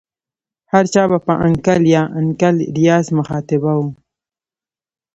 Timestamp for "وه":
3.79-3.89